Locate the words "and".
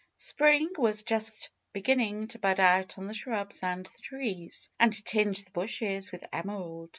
3.61-3.85, 4.79-4.91